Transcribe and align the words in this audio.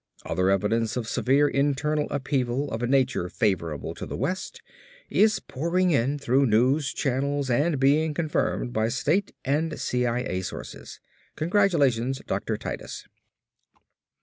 Other 0.25 0.49
evidence 0.49 0.97
of 0.97 1.07
severe 1.07 1.47
internal 1.47 2.07
upheaval 2.09 2.71
of 2.71 2.81
a 2.81 2.87
nature 2.87 3.29
favorable 3.29 3.93
to 3.93 4.07
the 4.07 4.17
West 4.17 4.63
is 5.11 5.39
pouring 5.39 5.91
in 5.91 6.17
through 6.17 6.47
news 6.47 6.91
channels 6.91 7.51
and 7.51 7.79
being 7.79 8.15
confirmed 8.15 8.73
by 8.73 8.87
State 8.87 9.31
and 9.45 9.79
CIA 9.79 10.41
sources. 10.41 10.99
Congratulations, 11.35 12.19
Dr. 12.25 12.57
Titus." 12.57 13.05